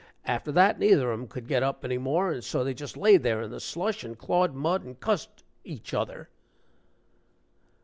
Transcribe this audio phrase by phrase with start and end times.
[0.25, 3.21] After that, neither of 'em could get up any more, and so they just laid
[3.21, 6.27] there in the slush and clawed mud and cussed each other."